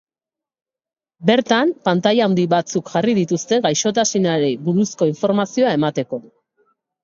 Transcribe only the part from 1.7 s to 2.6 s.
pantaila handi